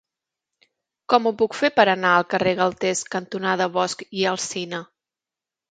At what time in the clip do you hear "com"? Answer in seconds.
1.13-1.29